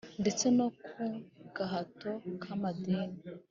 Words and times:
Ndetse 0.21 0.45
no 0.57 0.67
ku 0.85 1.01
gahato 1.55 2.11
k`amadini. 2.41 3.17